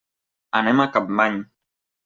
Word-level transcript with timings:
Anem 0.61 0.81
a 0.85 0.89
Capmany. 0.97 1.39